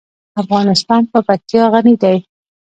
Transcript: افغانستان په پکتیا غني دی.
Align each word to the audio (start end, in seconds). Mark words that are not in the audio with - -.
افغانستان 0.41 1.01
په 1.11 1.19
پکتیا 1.27 1.63
غني 1.73 1.95
دی. 2.03 2.17